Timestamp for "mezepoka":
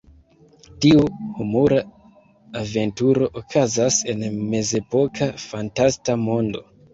4.55-5.29